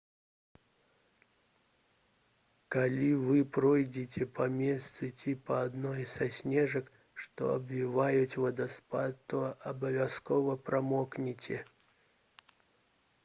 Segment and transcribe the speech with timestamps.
[2.75, 6.89] калі вы пройдзеце па мосце ці па адной са сцежак
[7.25, 9.43] што абвіваюць вадаспад то
[9.73, 11.59] абавязкова прамокнеце